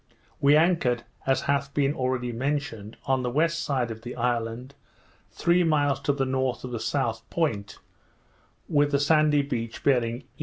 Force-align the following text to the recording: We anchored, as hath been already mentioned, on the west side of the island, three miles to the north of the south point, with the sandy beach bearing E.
We 0.39 0.55
anchored, 0.57 1.03
as 1.27 1.41
hath 1.41 1.75
been 1.75 1.93
already 1.93 2.31
mentioned, 2.31 2.97
on 3.05 3.21
the 3.21 3.29
west 3.29 3.61
side 3.61 3.91
of 3.91 4.01
the 4.01 4.15
island, 4.15 4.73
three 5.29 5.63
miles 5.63 5.99
to 5.99 6.11
the 6.11 6.25
north 6.25 6.63
of 6.63 6.71
the 6.71 6.79
south 6.79 7.21
point, 7.29 7.77
with 8.67 8.89
the 8.89 8.99
sandy 8.99 9.43
beach 9.43 9.83
bearing 9.83 10.23
E. 10.39 10.39